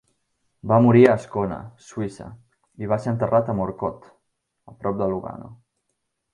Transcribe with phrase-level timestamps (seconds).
[0.69, 2.31] Va morir a Ascona, Suïssa,
[2.85, 4.13] i va ser enterrat a Morcote,
[4.73, 5.55] a prop de Lugano.